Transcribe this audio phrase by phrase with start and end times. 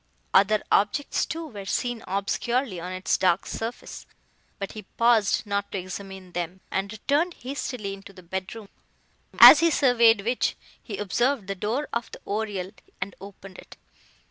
[0.33, 4.07] Other objects too were seen obscurely on its dark surface,
[4.57, 8.67] but he paused not to examine them, and returned hastily into the bedroom,
[9.37, 13.77] as he surveyed which, he observed the door of the oriel, and opened it.